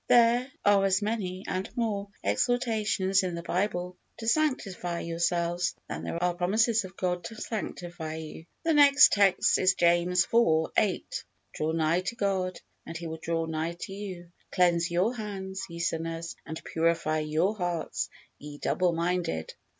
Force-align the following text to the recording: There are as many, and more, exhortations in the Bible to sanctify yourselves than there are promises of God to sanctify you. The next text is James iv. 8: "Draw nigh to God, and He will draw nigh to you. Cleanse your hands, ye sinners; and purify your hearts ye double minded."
There 0.07 0.51
are 0.65 0.83
as 0.83 1.03
many, 1.03 1.45
and 1.47 1.69
more, 1.77 2.09
exhortations 2.23 3.21
in 3.21 3.35
the 3.35 3.43
Bible 3.43 3.97
to 4.17 4.27
sanctify 4.27 5.01
yourselves 5.01 5.75
than 5.87 6.03
there 6.03 6.17
are 6.23 6.33
promises 6.33 6.83
of 6.83 6.97
God 6.97 7.23
to 7.25 7.35
sanctify 7.35 8.15
you. 8.15 8.45
The 8.63 8.73
next 8.73 9.11
text 9.13 9.59
is 9.59 9.75
James 9.75 10.25
iv. 10.33 10.71
8: 10.75 11.23
"Draw 11.53 11.73
nigh 11.73 12.01
to 12.01 12.15
God, 12.15 12.59
and 12.83 12.97
He 12.97 13.05
will 13.05 13.19
draw 13.21 13.45
nigh 13.45 13.73
to 13.81 13.93
you. 13.93 14.31
Cleanse 14.51 14.89
your 14.89 15.13
hands, 15.13 15.61
ye 15.69 15.77
sinners; 15.77 16.35
and 16.47 16.63
purify 16.63 17.19
your 17.19 17.55
hearts 17.55 18.09
ye 18.39 18.57
double 18.57 18.93
minded." 18.93 19.53